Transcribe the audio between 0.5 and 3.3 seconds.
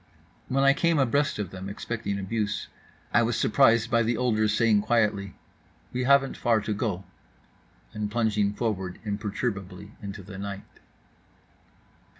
I came abreast of them, expecting abuse, I